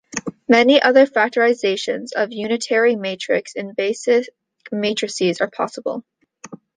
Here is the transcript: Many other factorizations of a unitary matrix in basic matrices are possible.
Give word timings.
Many 0.49 0.81
other 0.81 1.05
factorizations 1.05 2.11
of 2.15 2.31
a 2.31 2.33
unitary 2.33 2.95
matrix 2.95 3.53
in 3.53 3.75
basic 3.75 4.27
matrices 4.71 5.41
are 5.41 5.51
possible. 5.51 6.03